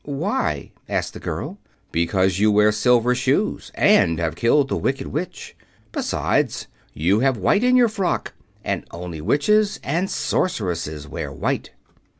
"Why?" 0.03 0.71
asked 0.89 1.13
the 1.13 1.19
girl. 1.19 1.59
"Because 1.91 2.39
you 2.39 2.51
wear 2.51 2.71
silver 2.71 3.13
shoes 3.13 3.71
and 3.75 4.17
have 4.17 4.33
killed 4.35 4.67
the 4.69 4.75
Wicked 4.75 5.05
Witch. 5.05 5.55
Besides, 5.91 6.65
you 6.91 7.19
have 7.19 7.37
white 7.37 7.63
in 7.63 7.75
your 7.75 7.87
frock, 7.87 8.33
and 8.63 8.83
only 8.89 9.21
witches 9.21 9.79
and 9.83 10.09
sorceresses 10.09 11.07
wear 11.07 11.31
white." 11.31 11.69